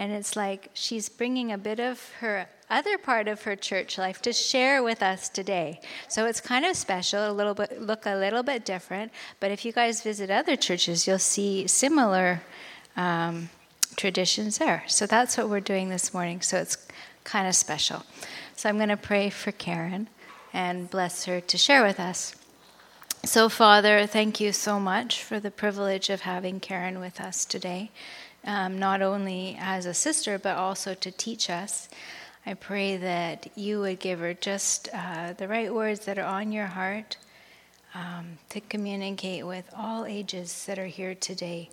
[0.00, 4.22] And it's like she's bringing a bit of her other part of her church life
[4.22, 5.78] to share with us today.
[6.08, 9.12] So it's kind of special, a little bit look a little bit different.
[9.40, 12.40] But if you guys visit other churches, you'll see similar
[12.96, 13.50] um,
[13.96, 14.84] traditions there.
[14.86, 16.40] So that's what we're doing this morning.
[16.40, 16.78] So it's
[17.24, 18.02] kind of special.
[18.56, 20.08] So I'm going to pray for Karen
[20.54, 22.34] and bless her to share with us.
[23.22, 27.90] So, Father, thank you so much for the privilege of having Karen with us today,
[28.44, 31.88] um, not only as a sister, but also to teach us.
[32.46, 36.52] I pray that you would give her just uh, the right words that are on
[36.52, 37.16] your heart
[37.94, 41.68] um, to communicate with all ages that are here today,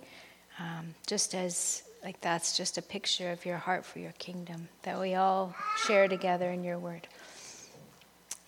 [0.58, 5.00] um, just as like that's just a picture of your heart for your kingdom that
[5.00, 5.54] we all
[5.86, 7.08] share together in your word.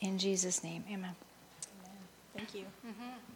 [0.01, 1.15] In Jesus' name, amen.
[2.35, 2.65] Thank you.
[2.87, 3.30] Mm-hmm.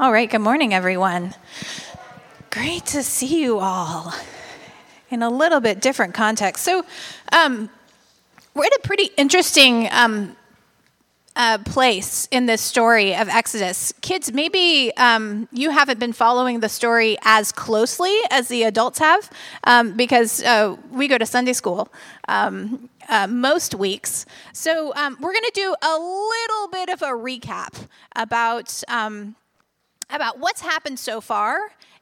[0.00, 1.34] All right, good morning, everyone.
[2.50, 4.14] Great to see you all
[5.10, 6.62] in a little bit different context.
[6.64, 6.84] So,
[7.32, 7.68] um,
[8.54, 10.36] we're at a pretty interesting um,
[11.34, 13.92] uh, place in this story of Exodus.
[14.00, 19.28] Kids, maybe um, you haven't been following the story as closely as the adults have
[19.64, 21.88] um, because uh, we go to Sunday school.
[22.28, 24.26] Um, uh, most weeks.
[24.52, 28.84] So, um, we're going to do a little bit of a recap about,
[30.10, 31.58] about what's happened so far,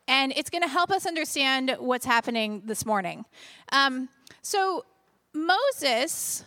[0.09, 3.25] and it's going to help us understand what's happening this morning.
[3.73, 4.09] Um,
[4.43, 4.85] so,
[5.33, 6.45] Moses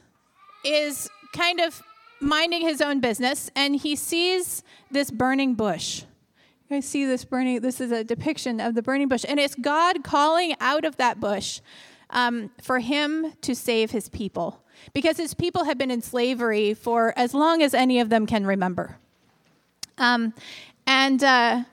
[0.65, 1.81] is kind of
[2.19, 6.03] minding his own business and he sees this burning bush.
[6.69, 9.25] You guys see this burning, this is a depiction of the burning bush.
[9.27, 11.61] And it's God calling out of that bush
[12.09, 17.13] um, for him to save his people because his people have been in slavery for
[17.17, 18.97] as long as any of them can remember.
[19.97, 20.33] Um,
[20.89, 21.63] and uh,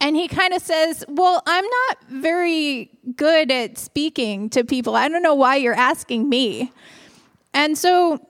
[0.00, 4.96] and he kind of says, Well, I'm not very good at speaking to people.
[4.96, 6.72] I don't know why you're asking me.
[7.54, 8.20] And so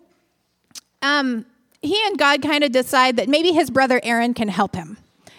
[1.01, 1.47] um,
[1.81, 4.99] he and God kind of decide that maybe his brother Aaron can help him.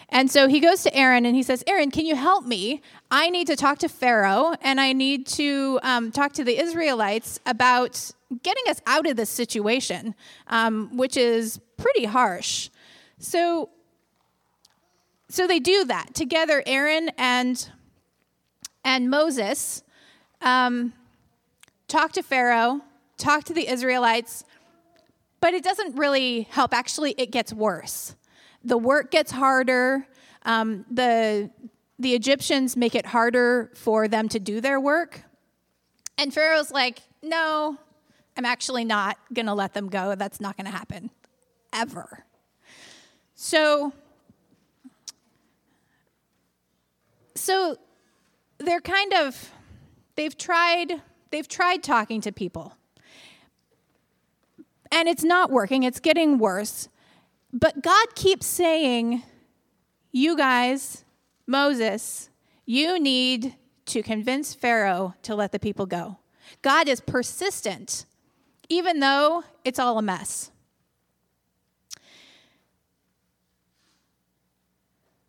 [0.10, 2.82] And so he goes to Aaron and he says, Aaron, can you help me?
[3.12, 7.40] I need to talk to Pharaoh and I need to um, talk to the Israelites
[7.46, 8.12] about
[8.42, 10.16] getting us out of this situation,
[10.48, 12.72] um, which is pretty harsh.
[13.20, 13.70] So
[15.30, 16.64] so they do that together.
[16.66, 17.70] Aaron and
[18.84, 19.84] and Moses
[20.42, 20.94] um,
[21.88, 22.82] talk to Pharaoh,
[23.18, 24.44] talk to the Israelites,
[25.40, 26.74] but it doesn't really help.
[26.74, 28.16] Actually, it gets worse.
[28.64, 30.08] The work gets harder.
[30.44, 31.52] Um, the
[32.00, 35.22] the Egyptians make it harder for them to do their work,
[36.18, 37.78] and Pharaoh's like, "No,
[38.36, 40.16] I'm actually not going to let them go.
[40.16, 41.12] That's not going to happen,
[41.72, 42.26] ever."
[43.36, 43.94] So
[47.40, 47.78] so
[48.58, 49.52] they're kind of
[50.16, 51.02] they've tried
[51.32, 52.76] they've tried talking to people.
[54.92, 56.90] And it's not working it's getting worse.
[57.52, 59.24] But god keeps saying
[60.12, 61.06] you guys
[61.48, 62.30] moses
[62.66, 63.56] you need
[63.86, 66.18] to convince pharaoh to let the people go.
[66.62, 68.06] God is persistent
[68.70, 70.52] even though it's all a mess.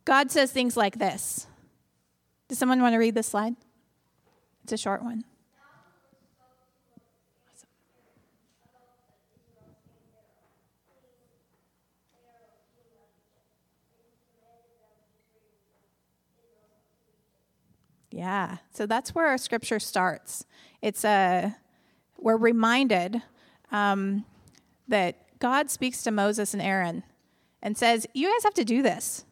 [0.04, 1.46] God says things like this
[2.50, 3.54] does someone want to read this slide?
[4.64, 5.22] It's a short one.
[18.10, 20.44] Yeah, so that's where our scripture starts.
[20.82, 21.56] It's a
[22.18, 23.22] we're reminded
[23.70, 24.24] um,
[24.88, 27.04] that God speaks to Moses and Aaron
[27.62, 29.24] and says, "You guys have to do this."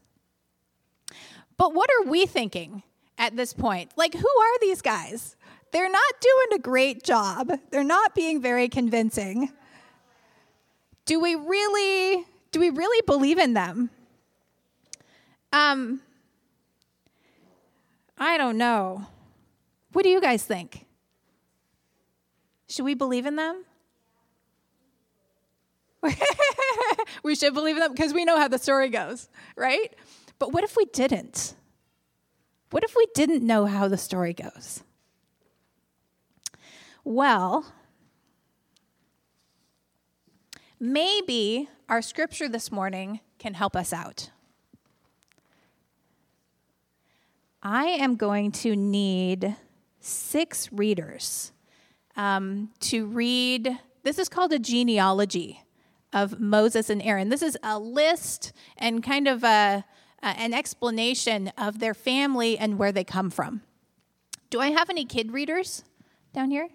[1.57, 2.85] But what are we thinking?
[3.19, 3.91] At this point.
[3.97, 5.37] Like, who are these guys?
[5.73, 9.53] They're not doing a great job, they're not being very convincing.
[11.05, 13.91] Do we really do we really believe in them?
[15.53, 16.01] Um
[18.17, 19.07] I don't know.
[19.93, 20.87] What do you guys think?
[22.69, 23.65] Should we believe in them?
[27.23, 29.95] we should believe in them because we know how the story goes, right?
[30.39, 31.55] But what if we didn't?
[32.71, 34.83] What if we didn't know how the story goes?
[37.03, 37.73] Well,
[40.79, 44.31] maybe our scripture this morning can help us out.
[47.63, 49.57] I am going to need
[50.01, 51.53] six readers
[52.17, 53.79] um, to read.
[54.03, 55.63] This is called a genealogy
[56.13, 57.31] of Moses and Aaron.
[57.31, 59.85] This is a list and kind of a,
[60.23, 63.63] an explanation of their family and where they come from.
[64.51, 65.85] Do I have any kid readers
[66.33, 66.69] down here?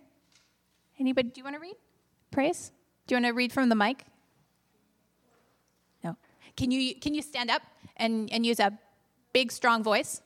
[0.99, 1.29] Anybody?
[1.29, 1.75] Do you want to read?
[2.31, 2.71] Praise?
[3.07, 4.05] Do you want to read from the mic?
[6.03, 6.15] No.
[6.55, 7.63] Can you can you stand up
[7.97, 8.77] and, and use a
[9.33, 10.21] big strong voice?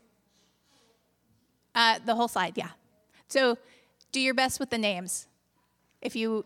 [1.73, 2.71] Uh, the whole slide, yeah.
[3.27, 3.57] So
[4.11, 5.27] do your best with the names.
[6.01, 6.45] If you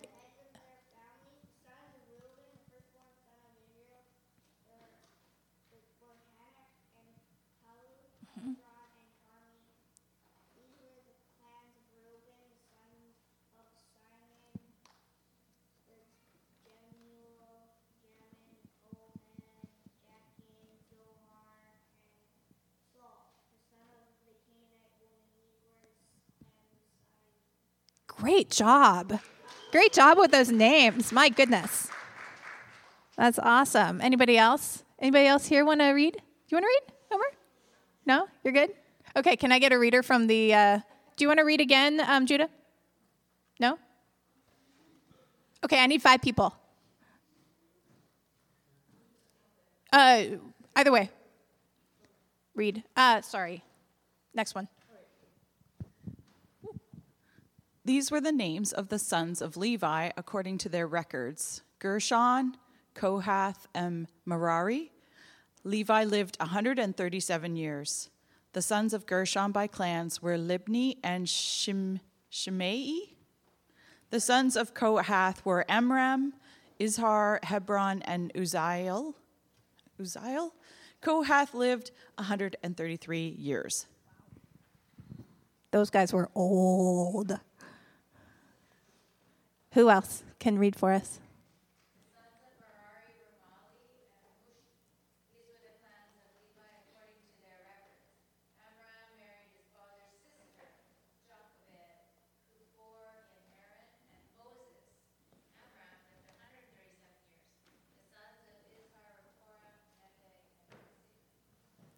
[28.21, 29.19] Great job.
[29.71, 31.11] Great job with those names.
[31.11, 31.89] My goodness.
[33.17, 33.99] That's awesome.
[33.99, 34.83] Anybody else?
[34.99, 36.13] Anybody else here want to read?
[36.13, 36.19] Do
[36.49, 36.93] you want to read?
[37.11, 37.25] Homer?
[38.05, 38.27] No?
[38.43, 38.75] You're good?
[39.15, 40.53] Okay, can I get a reader from the.
[40.53, 40.79] Uh,
[41.17, 42.47] do you want to read again, um, Judah?
[43.59, 43.79] No?
[45.63, 46.53] Okay, I need five people.
[49.91, 50.25] Uh,
[50.75, 51.09] either way.
[52.53, 52.83] Read.
[52.95, 53.63] Uh, sorry.
[54.35, 54.67] Next one.
[57.83, 62.57] These were the names of the sons of Levi according to their records Gershon,
[62.93, 64.91] Kohath, and Merari.
[65.63, 68.09] Levi lived 137 years.
[68.53, 73.15] The sons of Gershon by clans were Libni and Shim- Shimei.
[74.11, 76.33] The sons of Kohath were Amram,
[76.79, 79.15] Izhar, Hebron, and Uzziel.
[79.99, 80.51] Uzziel?
[81.01, 83.87] Kohath lived 133 years.
[85.71, 87.39] Those guys were old.
[89.73, 91.19] Who else can read for us?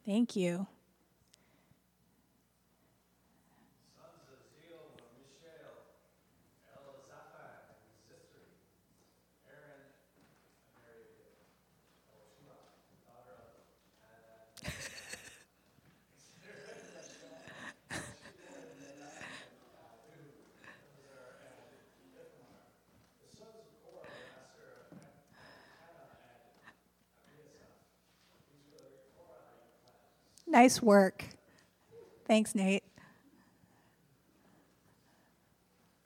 [0.05, 0.67] Thank you.
[30.53, 31.25] Nice work.
[32.27, 32.83] Thanks, Nate.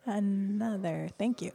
[0.06, 1.10] Another.
[1.20, 1.52] Thank you.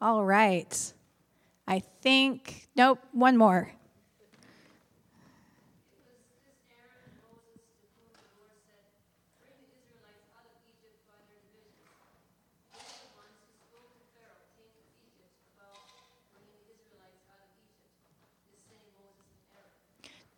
[0.00, 0.92] All right.
[1.68, 3.70] I think, nope, one more.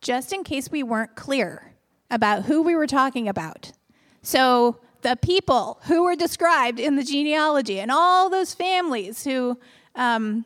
[0.02, 1.72] Just in case we weren't clear
[2.10, 3.72] about who we were talking about.
[4.20, 9.58] So, the people who were described in the genealogy and all those families who,
[9.96, 10.44] um,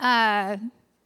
[0.00, 0.56] uh,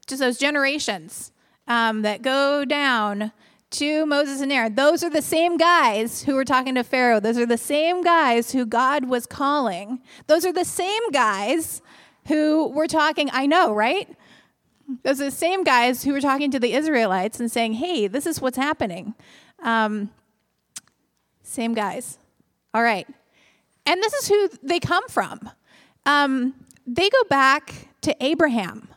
[0.06, 1.32] just those generations
[1.68, 3.32] um, that go down
[3.72, 7.20] to Moses and Aaron, those are the same guys who were talking to Pharaoh.
[7.20, 10.00] Those are the same guys who God was calling.
[10.26, 11.82] Those are the same guys
[12.28, 14.08] who were talking, I know, right?
[15.02, 18.26] Those are the same guys who were talking to the Israelites and saying, hey, this
[18.26, 19.14] is what's happening.
[19.62, 20.10] Um,
[21.42, 22.18] same guys.
[22.72, 23.06] All right.
[23.84, 25.50] And this is who they come from.
[26.04, 26.54] Um,
[26.86, 28.88] they go back to Abraham.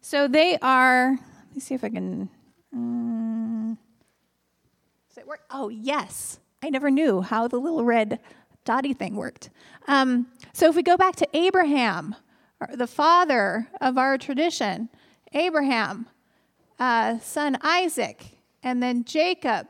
[0.00, 2.28] So they are, let me see if I can.
[2.72, 3.78] Um,
[5.22, 5.42] it work?
[5.50, 6.40] Oh, yes.
[6.62, 8.18] I never knew how the little red
[8.64, 9.50] dotty thing worked.
[9.88, 12.14] Um, so if we go back to Abraham,
[12.74, 14.88] the father of our tradition,
[15.34, 16.06] Abraham,
[16.78, 19.68] uh, son Isaac, and then Jacob,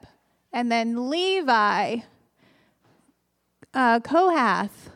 [0.53, 1.99] and then Levi,
[3.75, 4.91] uh, Kohath,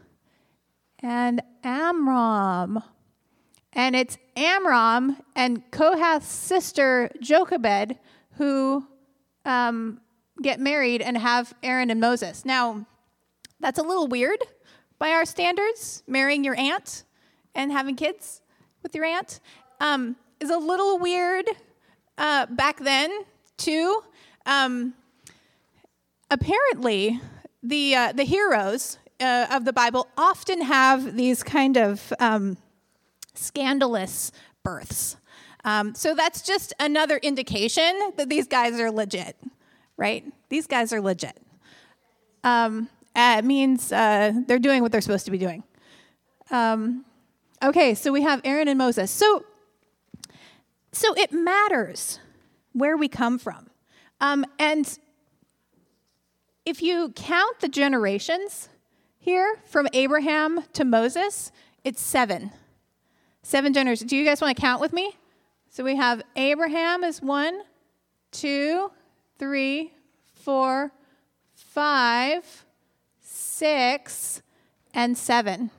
[1.01, 2.83] and Amram.
[3.73, 7.99] And it's Amram and Kohath's sister Jochebed
[8.33, 8.87] who
[9.45, 10.01] um,
[10.43, 12.45] get married and have Aaron and Moses.
[12.45, 12.87] Now,
[13.61, 14.39] That's a little weird
[14.99, 16.03] by our standards.
[16.07, 17.05] Marrying your aunt
[17.55, 18.43] and having kids
[18.83, 19.41] with your aunt
[19.81, 21.47] um, is a little weird
[22.19, 23.11] uh, back then,
[23.57, 24.03] too.
[24.45, 24.95] Um,
[26.31, 27.21] apparently,
[27.63, 32.57] the, uh, the heroes uh, of the Bible often have these kind of um,
[33.35, 35.17] scandalous births.
[35.65, 39.37] Um, so that's just another indication that these guys are legit,
[39.97, 40.25] right?
[40.49, 41.37] These guys are legit.
[42.45, 45.65] Um, it means uh, they're doing what they're supposed to be doing.
[46.51, 47.05] Um,
[47.63, 49.11] okay, so we have Aaron and Moses.
[49.11, 49.45] So,
[50.97, 52.19] so it matters
[52.73, 53.69] where we come from.
[54.21, 54.99] Um, and
[56.65, 58.69] if you count the generations
[59.19, 61.53] here from Abraham to Moses,
[61.85, 62.51] it's seven.
[63.43, 64.11] Seven generations.
[64.11, 65.13] Do you guys want to count with me?
[65.69, 67.61] So we have Abraham is one,
[68.31, 68.91] two,
[69.39, 69.93] three,
[70.33, 70.93] four,
[71.55, 72.65] five,
[73.21, 74.41] six,
[74.95, 75.71] and seven,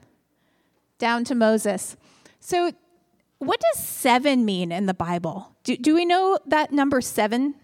[0.98, 1.96] down to Moses.
[2.38, 2.72] So,
[3.38, 5.54] what does seven mean in the Bible?
[5.64, 7.54] Do, do we know that number seven?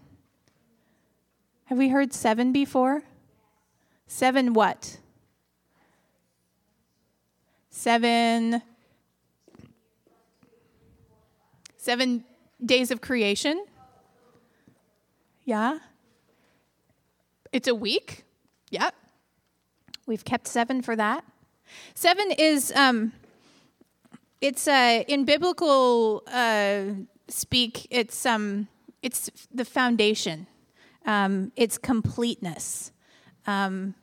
[1.65, 3.03] Have we heard seven before?
[4.07, 4.97] Seven what?
[7.69, 8.61] Seven.
[11.75, 12.23] Seven
[12.63, 13.65] days of creation?
[15.43, 15.79] Yeah.
[17.51, 18.23] It's a week?
[18.69, 18.95] Yep.
[20.05, 21.23] We've kept seven for that.
[21.95, 23.11] Seven is um,
[24.41, 26.83] it's uh, in biblical uh,
[27.27, 27.87] speak.
[27.89, 28.67] It's um,
[29.01, 30.47] it's the foundation.
[31.05, 32.91] Um, it's completeness.
[33.47, 33.95] Um,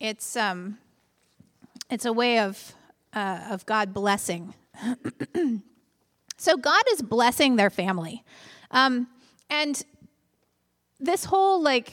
[0.00, 0.78] it's um,
[1.90, 2.74] it's a way of
[3.12, 4.54] uh, of God blessing.
[6.36, 8.24] so God is blessing their family,
[8.70, 9.08] um,
[9.48, 9.82] and
[10.98, 11.92] this whole like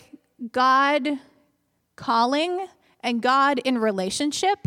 [0.52, 1.20] God
[1.96, 2.68] calling
[3.02, 4.60] and God in relationship,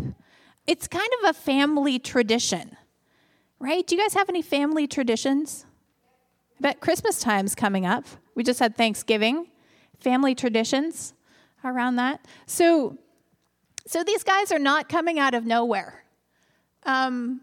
[0.65, 2.77] it's kind of a family tradition,
[3.59, 3.85] right?
[3.85, 5.65] Do you guys have any family traditions?
[6.57, 8.05] I bet Christmas time's coming up.
[8.35, 9.47] We just had Thanksgiving,
[9.99, 11.13] family traditions
[11.63, 12.25] around that.
[12.45, 12.97] So,
[13.85, 16.03] so these guys are not coming out of nowhere.
[16.83, 17.41] Um,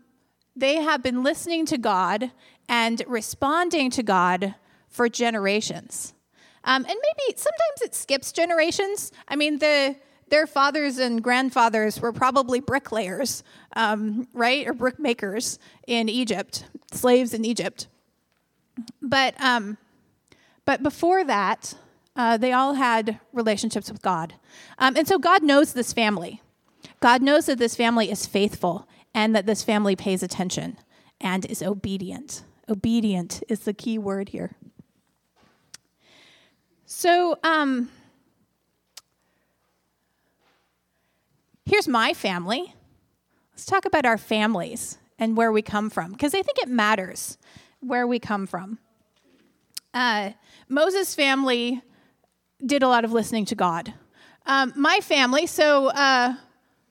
[0.56, 2.30] they have been listening to God
[2.68, 4.54] and responding to God
[4.88, 6.14] for generations.
[6.62, 9.12] Um, and maybe sometimes it skips generations.
[9.28, 9.96] I mean, the
[10.28, 13.42] their fathers and grandfathers were probably bricklayers,
[13.76, 17.88] um, right, or brickmakers in Egypt, slaves in Egypt.
[19.00, 19.78] But um,
[20.64, 21.74] but before that,
[22.16, 24.34] uh, they all had relationships with God,
[24.78, 26.42] um, and so God knows this family.
[27.00, 30.78] God knows that this family is faithful and that this family pays attention
[31.20, 32.42] and is obedient.
[32.68, 34.52] Obedient is the key word here.
[36.86, 37.90] So, um,
[41.66, 42.74] here's my family.
[43.52, 47.38] Let's talk about our families and where we come from, because I think it matters
[47.80, 48.78] where we come from.
[49.92, 50.30] Uh,
[50.68, 51.82] Moses' family
[52.64, 53.94] did a lot of listening to God.
[54.46, 56.34] Um, my family, so uh,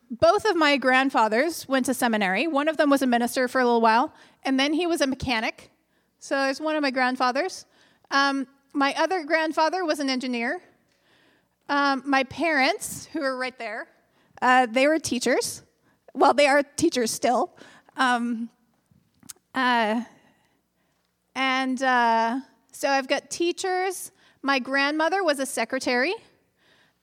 [0.09, 2.47] both of my grandfathers went to seminary.
[2.47, 4.13] One of them was a minister for a little while,
[4.43, 5.69] and then he was a mechanic.
[6.19, 7.65] So there's one of my grandfathers.
[8.09, 10.61] Um, my other grandfather was an engineer.
[11.67, 13.87] Um, my parents, who are right there,
[14.43, 15.63] uh, they were teachers.
[16.13, 17.55] Well, they are teachers still.
[17.95, 18.49] Um,
[19.55, 20.01] uh,
[21.33, 22.41] and uh,
[22.73, 24.11] so I've got teachers.
[24.41, 26.13] My grandmother was a secretary.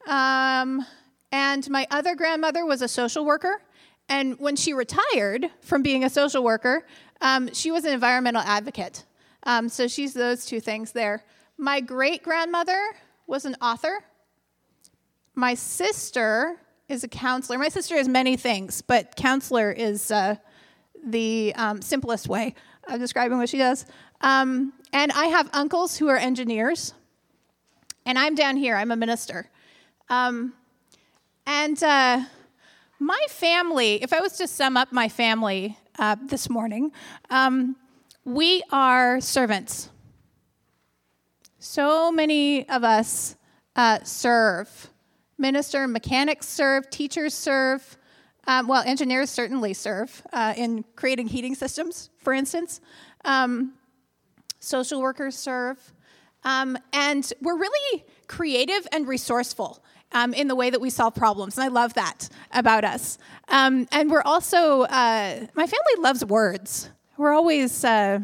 [0.06, 0.84] Um,
[1.32, 3.62] and my other grandmother was a social worker.
[4.10, 6.84] And when she retired from being a social worker,
[7.22, 9.06] um, she was an environmental advocate.
[9.44, 11.24] Um, so she's those two things there.
[11.56, 12.78] My great grandmother
[13.26, 14.04] was an author.
[15.34, 16.58] My sister
[16.90, 17.56] is a counselor.
[17.58, 20.34] My sister is many things, but counselor is uh,
[21.04, 22.54] the um, simplest way
[22.88, 23.86] of describing what she does.
[24.20, 26.92] Um, and I have uncles who are engineers,
[28.04, 28.74] and I'm down here.
[28.74, 29.48] I'm a minister.
[30.08, 30.52] Um,
[31.46, 32.24] and uh,
[32.98, 36.90] my family, if I was to sum up my family uh, this morning,
[37.30, 37.76] um,
[38.24, 39.90] we are servants.
[41.60, 43.36] So many of us
[43.76, 44.90] uh, serve.
[45.40, 47.96] Minister, mechanics serve, teachers serve.
[48.46, 52.80] Um, well, engineers certainly serve uh, in creating heating systems, for instance.
[53.24, 53.72] Um,
[54.58, 55.78] social workers serve.
[56.44, 59.82] Um, and we're really creative and resourceful
[60.12, 61.56] um, in the way that we solve problems.
[61.56, 63.18] And I love that about us.
[63.48, 66.90] Um, and we're also, uh, my family loves words.
[67.16, 68.20] We're always, uh,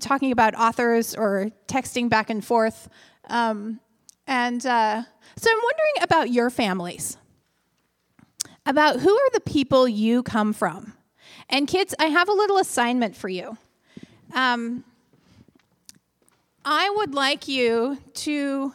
[0.00, 2.88] talking about authors or texting back and forth.
[3.28, 3.80] Um,
[4.26, 5.02] and uh,
[5.36, 7.16] so I'm wondering about your families.
[8.66, 10.94] about who are the people you come from.
[11.48, 13.56] And kids, I have a little assignment for you.
[14.34, 14.84] Um,
[16.64, 18.72] I would like you to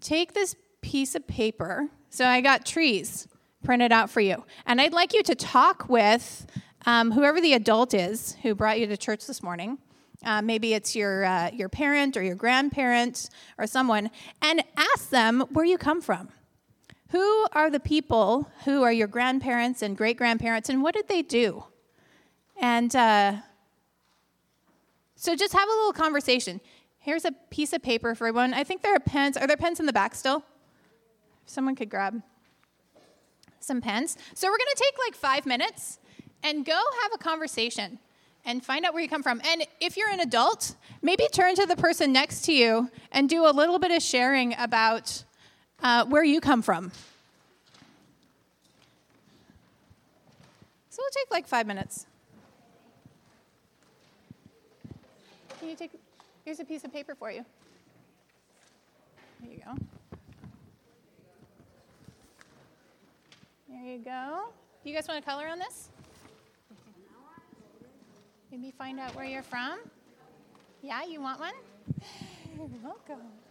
[0.00, 1.88] take this piece of paper.
[2.08, 3.28] So I got trees
[3.62, 4.42] printed out for you.
[4.64, 6.46] And I'd like you to talk with
[6.86, 9.76] um, whoever the adult is who brought you to church this morning.
[10.24, 14.10] Uh, maybe it's your, uh, your parent or your grandparent or someone,
[14.42, 16.28] and ask them where you come from.
[17.10, 21.22] Who are the people who are your grandparents and great grandparents, and what did they
[21.22, 21.64] do?
[22.60, 23.36] And uh,
[25.16, 26.60] so just have a little conversation.
[26.98, 28.52] Here's a piece of paper for everyone.
[28.52, 29.36] I think there are pens.
[29.36, 30.44] Are there pens in the back still?
[31.46, 32.22] Someone could grab
[33.58, 34.16] some pens.
[34.34, 35.98] So we're going to take like five minutes
[36.42, 37.98] and go have a conversation
[38.44, 39.40] and find out where you come from.
[39.44, 43.46] And if you're an adult, maybe turn to the person next to you and do
[43.46, 45.24] a little bit of sharing about
[45.82, 46.92] uh, where you come from.
[50.90, 52.06] So we'll take like five minutes.
[55.58, 55.92] Can you take,
[56.44, 57.44] here's a piece of paper for you.
[59.42, 59.76] There you go.
[63.68, 64.48] There you go.
[64.82, 65.90] Do you guys want to color on this?
[68.50, 69.78] Maybe find out where you're from.
[70.82, 71.52] Yeah, you want one?
[72.56, 73.49] You're welcome.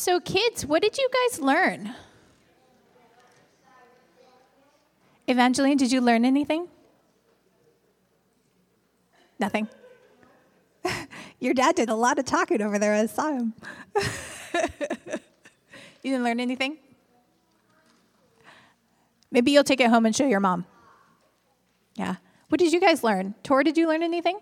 [0.00, 1.94] So, kids, what did you guys learn?
[5.28, 6.68] Evangeline, did you learn anything?
[9.38, 9.68] Nothing.
[11.38, 12.94] Your dad did a lot of talking over there.
[12.94, 13.52] I saw him.
[16.02, 16.78] you didn't learn anything?
[19.30, 20.64] Maybe you'll take it home and show your mom.
[21.96, 22.14] Yeah.
[22.48, 23.34] What did you guys learn?
[23.42, 24.38] Tor, did you learn anything?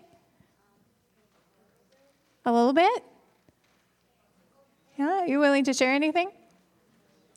[2.45, 3.08] A little bit?
[4.99, 6.29] Yeah, you willing to share anything?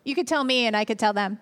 [0.03, 1.39] You could tell me and I could tell them.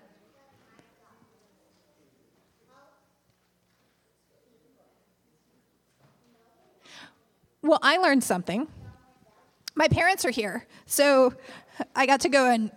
[7.63, 8.67] Well, I learned something.
[9.73, 11.33] My parents are here, so
[11.95, 12.69] I got to go and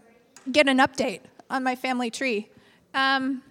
[0.50, 2.48] get an update on my family tree.
[2.94, 3.42] Um,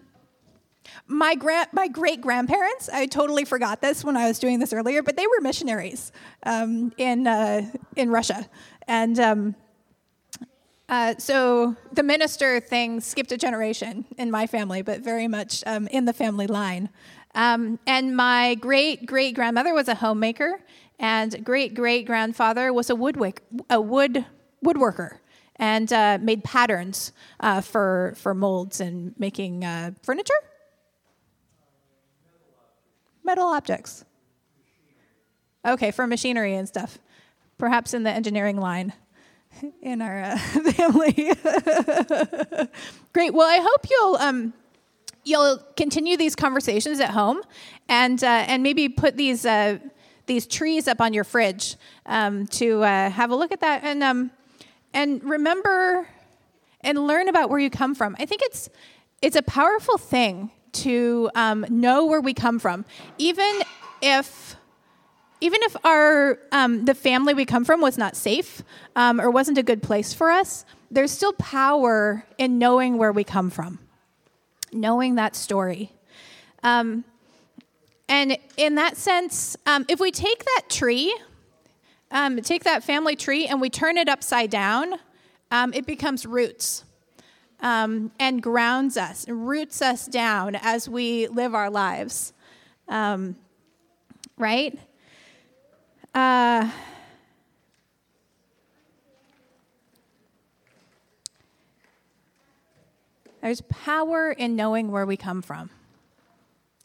[1.06, 5.04] my, gra- my great grandparents, I totally forgot this when I was doing this earlier,
[5.04, 6.12] but they were missionaries
[6.48, 8.50] um, in, uh, in Russia.
[8.88, 9.56] And um,
[10.90, 15.88] uh, so the minister thing skipped a generation in my family, but very much um,
[15.88, 16.90] in the family line.
[17.36, 20.62] Um, and my great great grandmother was a homemaker,
[21.00, 24.26] and great great grandfather was a woodwick, a wood
[24.64, 25.18] woodworker,
[25.56, 30.34] and uh, made patterns uh, for for molds and making uh, furniture,
[33.24, 34.06] metal objects.
[35.66, 37.00] Okay, for machinery and stuff,
[37.58, 38.94] perhaps in the engineering line
[39.82, 40.38] in our uh,
[40.74, 41.32] family.
[43.14, 43.34] Great.
[43.34, 44.54] Well, I hope you'll um,
[45.24, 47.42] you'll continue these conversations at home,
[47.88, 49.80] and uh, and maybe put these uh,
[50.26, 54.04] these trees up on your fridge um, to uh, have a look at that, and
[54.04, 54.32] um,
[54.94, 56.08] and remember
[56.82, 58.16] and learn about where you come from.
[58.20, 58.70] I think it's
[59.22, 62.86] it's a powerful thing to um, know where we come from,
[63.18, 63.62] even
[64.02, 64.43] if
[65.44, 68.64] even if our um, the family we come from was not safe
[68.96, 73.26] um, or wasn't a good place for us, there's still power in knowing where we
[73.26, 73.80] come from,
[74.72, 75.92] knowing that story.
[76.64, 77.04] Um,
[78.08, 81.14] and in that sense, um, if we take that tree,
[82.10, 84.94] um, take that family tree, and we turn it upside down,
[85.52, 86.86] um, it becomes roots.
[87.60, 92.32] and grounds us, roots us down as we live our lives.
[94.38, 94.80] right?
[96.14, 96.70] Uh,
[103.42, 105.70] there's power in knowing where we come from.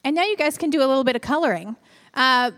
[0.02, 1.76] And now you guys can do a little bit of coloring.
[2.14, 2.52] Uh,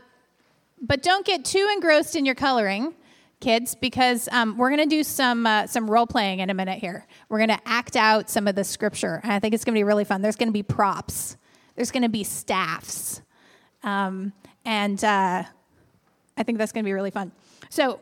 [0.80, 2.94] but don't get too engrossed in your coloring,
[3.40, 6.78] kids, because um, we're going to do some, uh, some role playing in a minute
[6.78, 7.06] here.
[7.28, 9.20] We're going to act out some of the scripture.
[9.22, 10.22] And I think it's going to be really fun.
[10.22, 11.36] There's going to be props,
[11.74, 13.22] there's going to be staffs.
[13.82, 14.32] Um,
[14.64, 15.44] and uh,
[16.40, 17.30] I think that's going to be really fun.
[17.68, 18.00] So,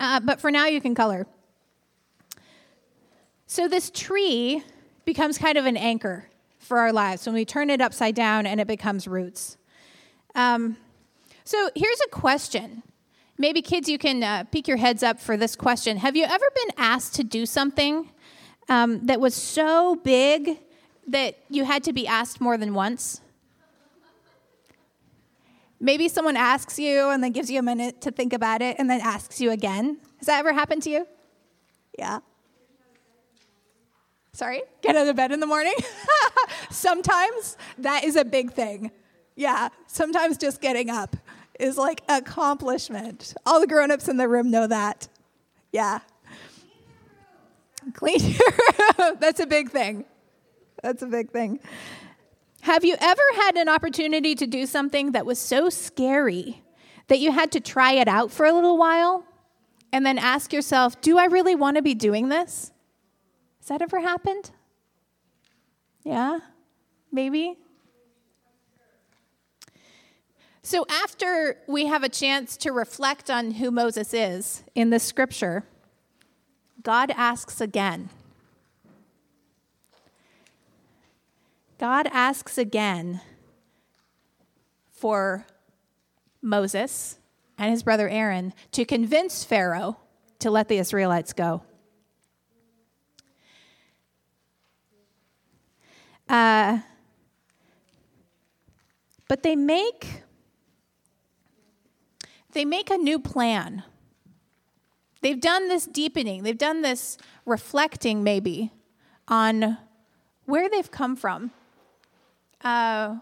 [0.00, 1.26] uh, but for now, you can color.
[3.46, 4.62] So, this tree
[5.04, 8.60] becomes kind of an anchor for our lives when we turn it upside down and
[8.60, 9.56] it becomes roots.
[10.34, 10.76] Um,
[11.44, 12.82] so here's a question.
[13.38, 15.96] Maybe kids, you can uh, peek your heads up for this question.
[15.98, 18.10] Have you ever been asked to do something
[18.68, 20.58] um, that was so big
[21.06, 23.20] that you had to be asked more than once?
[25.78, 28.88] Maybe someone asks you and then gives you a minute to think about it and
[28.88, 29.98] then asks you again.
[30.18, 31.06] Has that ever happened to you?
[31.98, 32.20] Yeah.
[34.32, 34.62] Sorry?
[34.82, 35.74] Get out of bed in the morning?
[36.70, 38.90] sometimes that is a big thing.
[39.34, 41.16] Yeah, sometimes just getting up
[41.58, 43.34] is like accomplishment.
[43.44, 45.08] All the grown-ups in the room know that.
[45.72, 46.00] Yeah.
[47.94, 48.48] Clean your
[48.98, 49.16] room.
[49.20, 50.04] That's a big thing.
[50.82, 51.60] That's a big thing.
[52.66, 56.64] Have you ever had an opportunity to do something that was so scary
[57.06, 59.24] that you had to try it out for a little while
[59.92, 62.72] and then ask yourself, do I really want to be doing this?
[63.60, 64.50] Has that ever happened?
[66.02, 66.40] Yeah?
[67.12, 67.56] Maybe?
[70.62, 75.62] So, after we have a chance to reflect on who Moses is in the scripture,
[76.82, 78.10] God asks again.
[81.78, 83.20] God asks again
[84.90, 85.46] for
[86.40, 87.18] Moses
[87.58, 89.98] and his brother Aaron to convince Pharaoh
[90.38, 91.62] to let the Israelites go.
[96.28, 96.80] Uh,
[99.28, 100.22] but they make
[102.52, 103.82] they make a new plan.
[105.20, 108.72] They've done this deepening, they've done this reflecting maybe
[109.28, 109.76] on
[110.46, 111.50] where they've come from
[112.62, 113.16] uh,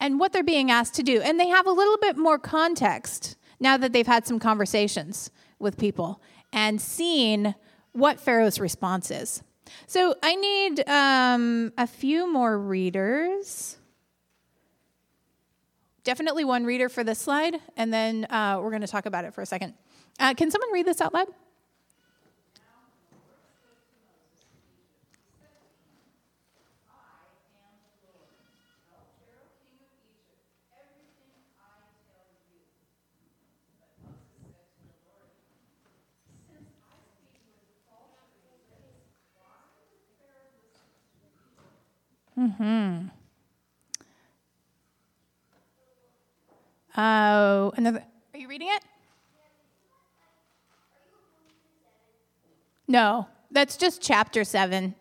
[0.00, 1.20] and what they're being asked to do.
[1.20, 5.76] And they have a little bit more context now that they've had some conversations with
[5.76, 6.20] people
[6.52, 7.54] and seen
[7.92, 9.42] what Pharaoh's response is.
[9.86, 13.76] So I need um, a few more readers.
[16.04, 19.34] Definitely one reader for this slide, and then uh, we're going to talk about it
[19.34, 19.74] for a second.
[20.18, 21.28] Uh, can someone read this out loud?
[42.38, 43.08] Hmm.
[46.96, 48.04] Oh, another.
[48.32, 48.82] Are you reading it?
[52.86, 54.94] No, that's just chapter seven.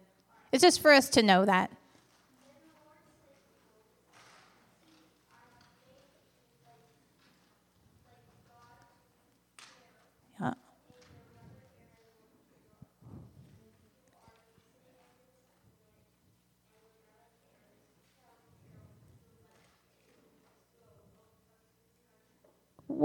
[0.51, 1.69] It's just for us to know that.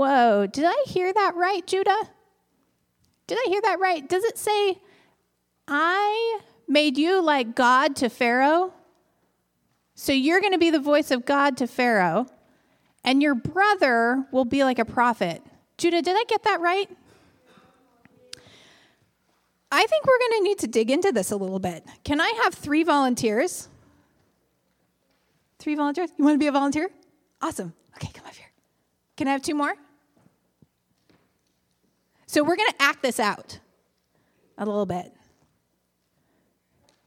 [0.02, 2.10] Whoa, did I hear that right, Judah?
[3.28, 4.08] Did I hear that right?
[4.08, 4.80] Does it say,
[5.68, 8.74] I made you like God to Pharaoh?
[9.94, 12.26] So you're going to be the voice of God to Pharaoh,
[13.04, 15.40] and your brother will be like a prophet.
[15.78, 16.90] Judah, did I get that right?
[19.70, 21.86] I think we're going to need to dig into this a little bit.
[22.02, 23.68] Can I have three volunteers?
[25.60, 26.10] Three volunteers?
[26.18, 26.90] You want to be a volunteer?
[27.40, 27.72] Awesome.
[27.94, 28.50] Okay, come up here.
[29.16, 29.76] Can I have two more?
[32.32, 33.58] So we're going to act this out
[34.56, 35.12] a little bit.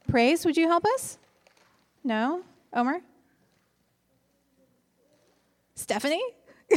[0.06, 1.18] Praise, would you help us?
[2.04, 2.44] No?
[2.72, 3.00] Omer?
[5.74, 6.22] Stephanie?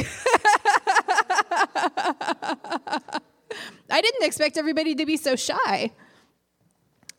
[3.88, 5.92] I didn't expect everybody to be so shy.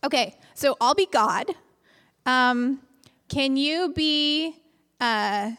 [0.03, 1.45] Okay, so I'll be God.
[2.25, 2.81] Um,
[3.29, 4.53] can you be
[4.99, 5.51] uh,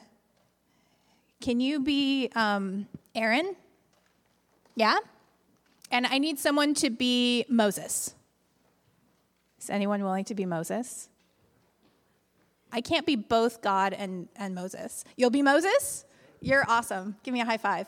[1.41, 3.57] can you be um, Aaron?
[4.77, 4.99] Yeah?
[5.93, 8.15] And I need someone to be Moses.
[9.61, 11.09] Is anyone willing to be Moses?
[12.73, 15.05] I can't be both God and, and Moses.
[15.17, 16.05] You'll be Moses?
[16.41, 17.17] You're awesome.
[17.23, 17.87] Give me a high five.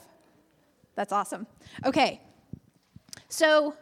[0.95, 1.47] That's awesome.
[1.85, 2.21] Okay.
[3.29, 3.75] So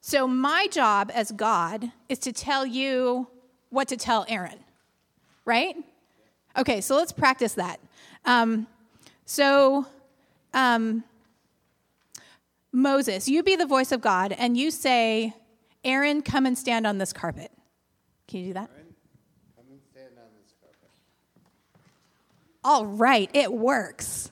[0.00, 3.26] so my job as God is to tell you
[3.70, 4.58] what to tell Aaron.
[5.44, 5.76] Right?
[6.56, 7.80] Okay, so let's practice that.
[8.24, 8.68] Um,
[9.24, 9.84] so,
[10.54, 11.02] um,
[12.76, 15.32] Moses, you be the voice of God, and you say,
[15.82, 17.50] Aaron, come and stand on this carpet.
[18.28, 18.68] Can you do that?
[18.70, 18.94] Aaron,
[19.56, 20.90] come and stand on this carpet.
[22.62, 24.30] All right, it works.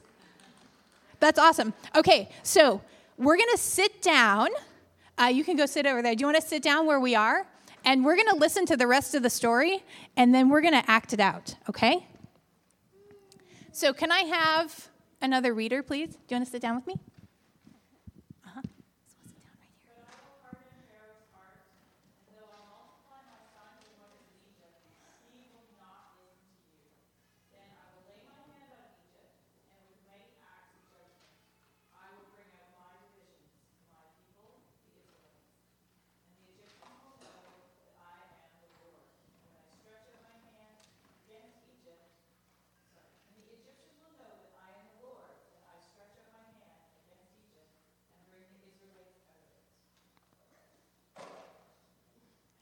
[1.20, 1.72] That's awesome.
[1.96, 2.82] Okay, so
[3.16, 4.50] we're going to sit down.
[5.16, 6.14] Uh, you can go sit over there.
[6.14, 7.46] Do you want to sit down where we are?
[7.86, 9.82] And we're going to listen to the rest of the story,
[10.18, 12.06] and then we're going to act it out, okay?
[13.72, 14.90] So, can I have
[15.22, 16.10] another reader, please?
[16.10, 16.96] Do you want to sit down with me?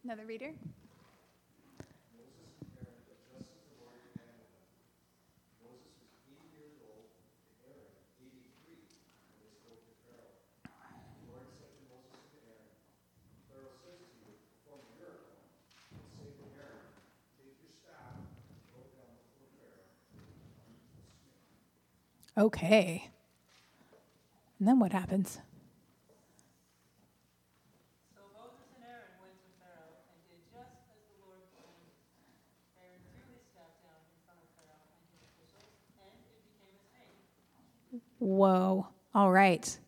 [0.05, 0.53] Another reader?
[22.37, 23.09] Okay.
[24.59, 25.39] And then what happens?
[28.17, 31.93] So Moses and Aaron went to Pharaoh and did just as the Lord commanded.
[32.81, 36.73] Aaron threw his staff down in front of Pharaoh and his officials, and it became
[36.73, 37.21] a snake.
[38.19, 38.87] Whoa.
[39.15, 39.79] All right.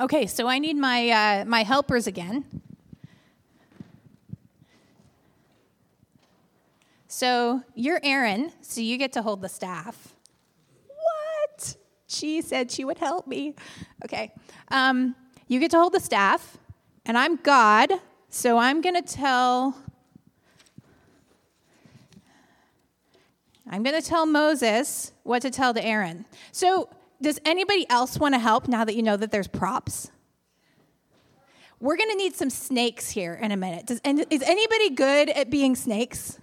[0.00, 2.44] Okay, so I need my uh, my helpers again.
[7.06, 10.16] So you're Aaron, so you get to hold the staff.
[10.88, 11.76] What?
[12.08, 13.54] She said she would help me.
[14.04, 14.32] Okay.
[14.68, 15.14] Um,
[15.46, 16.56] you get to hold the staff,
[17.04, 17.92] and I'm God,
[18.28, 19.76] so I'm going to tell.
[23.72, 26.26] I'm going to tell Moses what to tell to Aaron.
[26.52, 26.90] So,
[27.22, 30.10] does anybody else want to help now that you know that there's props?
[31.80, 33.86] We're going to need some snakes here in a minute.
[33.86, 36.38] Does, and is anybody good at being snakes?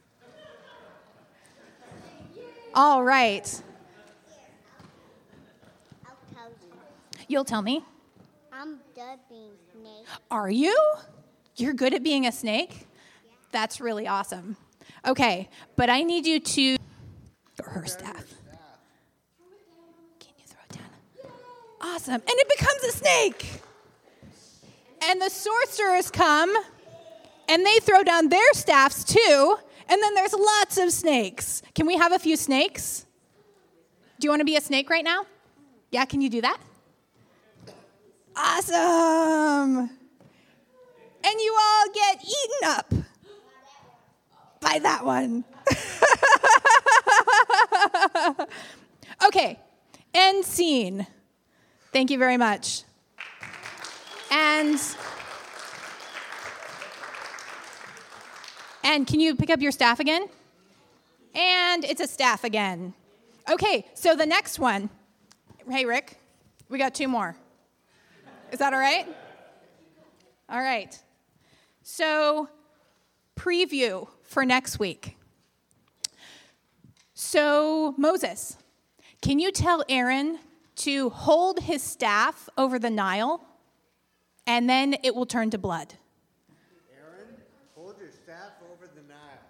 [2.74, 3.62] All right.
[6.08, 7.24] I'll tell you.
[7.28, 7.84] You'll tell me.
[8.52, 10.08] I'm good being snake.
[10.32, 10.76] Are you?
[11.58, 12.88] You're good at being a snake?
[13.52, 14.58] That's really awesome.
[15.06, 16.79] Okay, but I need you to.
[17.72, 18.26] Her staff.
[20.20, 21.32] Can you throw it down?
[21.82, 22.16] Awesome.
[22.16, 23.62] And it becomes a snake.
[25.04, 26.54] And the sorcerers come
[27.48, 29.58] and they throw down their staffs too.
[29.88, 31.62] And then there's lots of snakes.
[31.76, 33.06] Can we have a few snakes?
[34.20, 35.26] Do you want to be a snake right now?
[35.92, 36.60] Yeah, can you do that?
[38.36, 39.90] Awesome.
[41.24, 42.94] And you all get eaten up
[44.60, 45.44] by that one.
[49.26, 49.60] okay,
[50.14, 51.08] end scene.
[51.92, 52.84] Thank you very much.
[54.32, 54.80] And
[58.84, 60.28] and can you pick up your staff again?
[61.34, 62.94] And it's a staff again.
[63.50, 64.90] Okay, so the next one.
[65.70, 66.18] Hey Rick,
[66.70, 67.36] we got two more.
[68.52, 69.08] Is that all right?
[70.50, 70.98] All right.
[71.84, 72.50] So,
[73.36, 75.19] preview for next week.
[77.32, 78.58] So, Moses,
[79.22, 80.40] can you tell Aaron
[80.78, 83.46] to hold his staff over the Nile
[84.48, 85.94] and then it will turn to blood?
[86.92, 87.28] Aaron,
[87.76, 89.46] hold your staff over the Nile,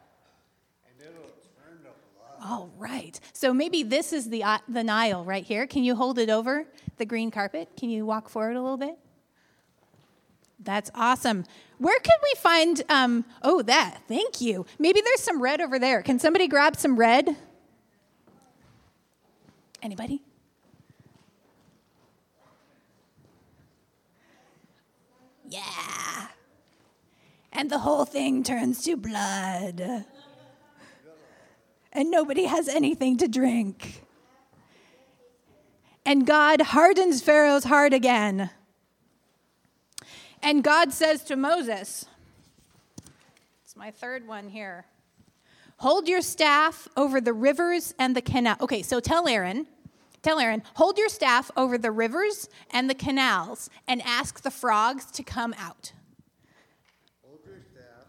[0.89, 1.31] and it'll
[1.63, 2.45] turn to blood.
[2.45, 3.17] All right.
[3.31, 5.65] So maybe this is the, uh, the Nile right here.
[5.65, 6.65] Can you hold it over
[6.97, 7.69] the green carpet?
[7.77, 8.97] Can you walk forward a little bit?
[10.59, 11.45] That's awesome.
[11.77, 14.65] Where could we find, um, oh, that, thank you.
[14.79, 16.01] Maybe there's some red over there.
[16.01, 17.37] Can somebody grab some red?
[19.81, 20.21] Anybody?
[25.47, 26.27] Yeah.
[27.51, 30.05] And the whole thing turns to blood
[31.91, 34.03] and nobody has anything to drink.
[36.05, 38.49] And God hardens Pharaoh's heart again.
[40.41, 42.05] And God says to Moses,
[43.63, 44.85] it's my third one here.
[45.79, 48.57] Hold your staff over the rivers and the canal.
[48.59, 49.65] Okay, so tell Aaron,
[50.21, 55.05] tell Aaron, hold your staff over the rivers and the canals and ask the frogs
[55.11, 55.93] to come out.
[57.25, 58.07] Hold your staff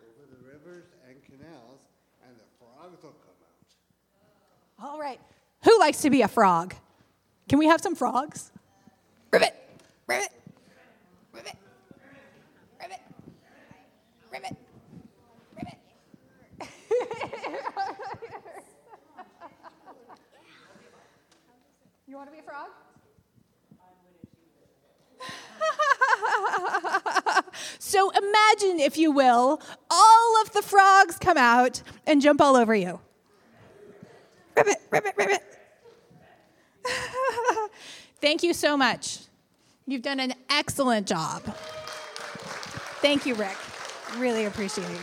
[0.00, 1.82] over the rivers and canals,
[2.26, 3.36] and the frogs will come
[4.80, 4.90] out.
[4.90, 5.20] All right.
[5.62, 6.74] Who likes to be a frog?
[7.48, 8.50] Can we have some frogs?
[9.30, 9.54] Ribbit,
[10.08, 10.32] ribbit, ribbit,
[28.82, 33.00] if you will, all of the frogs come out and jump all over you.
[34.56, 35.42] Ribbit, ribbit, ribbit.
[38.20, 39.20] Thank you so much.
[39.86, 41.42] You've done an excellent job.
[43.00, 43.56] Thank you, Rick.
[44.16, 44.96] Really appreciate you.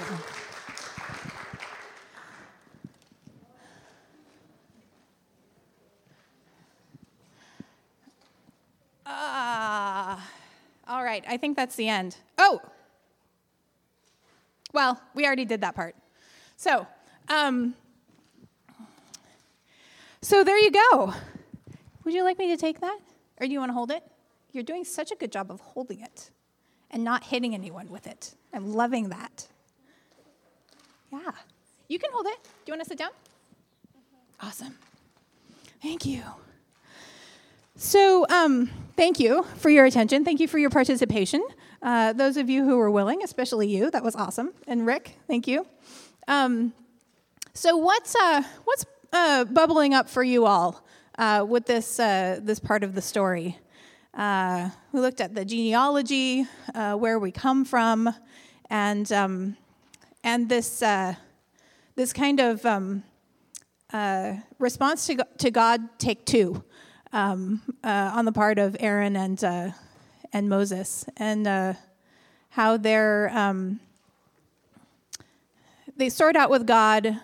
[9.05, 10.29] Ah,
[10.87, 11.23] uh, all right.
[11.27, 12.17] I think that's the end.
[12.37, 12.61] Oh
[14.73, 15.95] well, we already did that part.
[16.57, 16.85] So,
[17.27, 17.73] um,
[20.21, 21.13] so there you go.
[22.03, 22.99] Would you like me to take that,
[23.39, 24.03] or do you want to hold it?
[24.51, 26.31] You're doing such a good job of holding it
[26.91, 28.33] and not hitting anyone with it.
[28.53, 29.47] I'm loving that.
[31.11, 31.31] Yeah,
[31.87, 32.43] you can hold it.
[32.43, 33.11] Do you want to sit down?
[34.41, 34.77] Awesome.
[35.81, 36.23] Thank you.
[37.75, 40.25] So, um, thank you for your attention.
[40.25, 41.43] Thank you for your participation.
[41.81, 44.53] Uh, those of you who were willing, especially you, that was awesome.
[44.67, 45.65] And Rick, thank you.
[46.27, 46.73] Um,
[47.53, 50.85] so, what's uh, what's uh, bubbling up for you all
[51.17, 53.57] uh, with this uh, this part of the story?
[54.13, 58.13] Uh, we looked at the genealogy, where we come from,
[58.69, 59.57] and um,
[60.23, 60.79] and this
[61.95, 63.03] this kind of um,
[64.57, 65.81] response to, to God.
[65.97, 66.63] Take two
[67.13, 69.73] um, on the part of Aaron and
[70.31, 71.73] and Moses, and uh,
[72.49, 73.79] how they're um,
[75.97, 77.19] they start out with God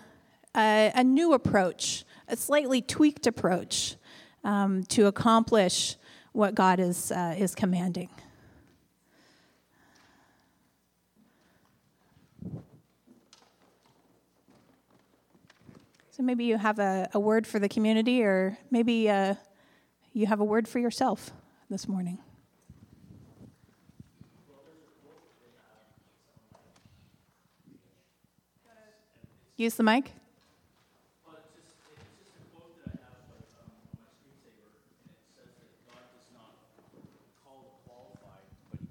[0.54, 3.96] a new approach, a slightly tweaked approach
[4.44, 5.96] um, to accomplish
[6.32, 8.08] what God is uh, is commanding.
[16.10, 19.34] So maybe you have a, a word for the community, or maybe uh,
[20.14, 21.30] you have a word for yourself
[21.68, 22.18] this morning.
[29.56, 30.12] Use the mic.
[31.24, 31.36] God
[36.12, 36.52] does not
[37.42, 38.86] call the qualified, but He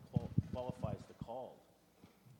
[0.52, 1.60] qualifies the called.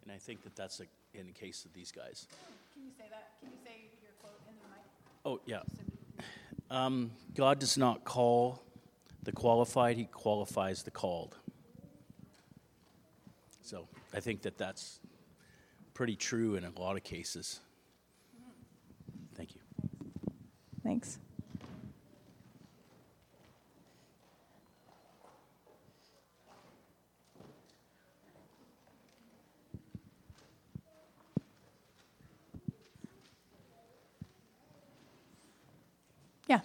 [0.04, 2.26] And I think that that's a, in the case of these guys.
[2.74, 3.34] Can you say that?
[3.40, 4.82] Can you say your quote in the mic?
[5.24, 5.62] Oh, yeah.
[6.72, 8.64] Um, God does not call
[9.22, 11.38] the qualified, he qualifies the called.
[13.62, 15.00] So I think that that's
[15.94, 17.60] pretty true in a lot of cases.
[19.36, 19.62] Thank you.
[20.86, 21.18] Thanks.
[36.48, 36.62] Yeah.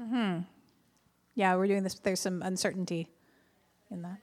[0.00, 0.40] Mm-hmm.
[1.34, 1.94] Yeah, we're doing this.
[1.94, 3.08] There's some uncertainty
[3.90, 4.18] in that.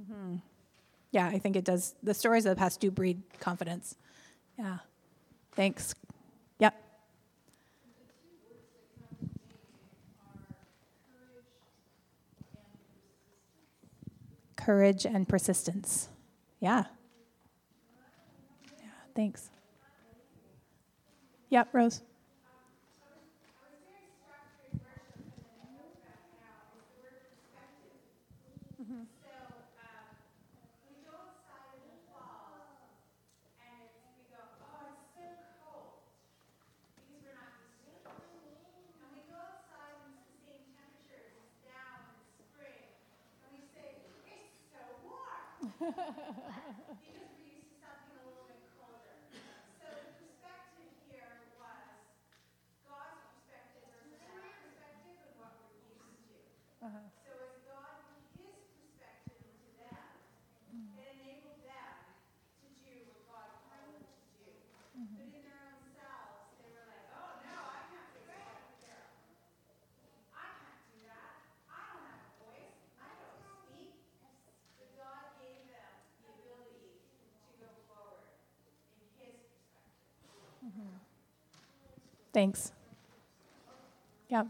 [0.00, 0.36] Mm-hmm.
[1.10, 1.94] Yeah, I think it does.
[2.02, 3.96] The stories of the past do breed confidence.
[4.58, 4.78] Yeah.
[5.52, 5.94] Thanks.
[6.58, 6.74] Yep.
[14.60, 16.08] Courage and persistence.
[16.60, 16.84] Yeah.
[18.78, 19.50] Yeah, thanks.
[21.48, 22.02] Yep, Rose.
[82.32, 82.72] Thanks.
[84.28, 84.44] Yeah.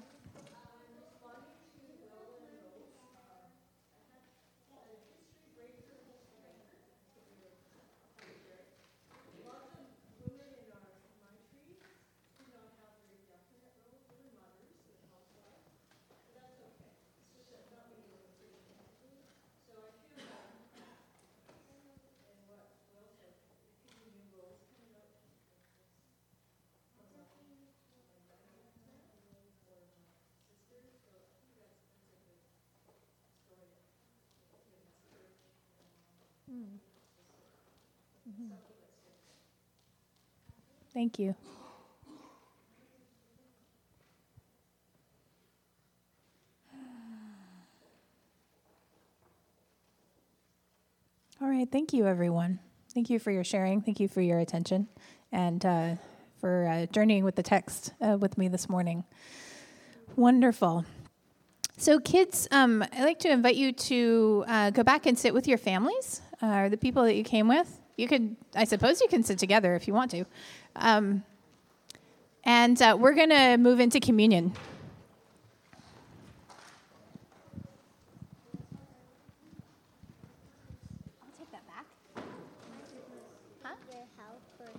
[40.93, 41.35] Thank you.
[51.41, 52.59] All right, thank you, everyone.
[52.93, 53.81] Thank you for your sharing.
[53.81, 54.89] Thank you for your attention
[55.33, 55.95] and uh,
[56.39, 59.05] for uh, journeying with the text uh, with me this morning.
[60.17, 60.85] Wonderful.
[61.79, 65.49] So, kids, um, I'd like to invite you to uh, go back and sit with
[65.49, 67.81] your families or the people that you came with.
[67.97, 70.25] You could, I suppose, you can sit together if you want to.
[70.77, 71.23] Um,
[72.45, 74.53] and uh, we're going to move into communion.
[81.23, 81.85] I'll take that back.
[83.93, 84.73] Your helper.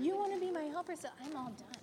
[0.00, 1.73] You want to be my helper, so I'm all done.